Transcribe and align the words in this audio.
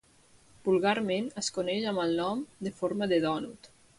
Vulgarment, 0.67 1.27
es 1.41 1.51
coneix 1.59 1.85
amb 1.93 2.03
el 2.05 2.17
nom 2.21 2.43
de 2.69 2.75
forma 2.81 3.13
de 3.15 3.23
dònut. 3.29 3.73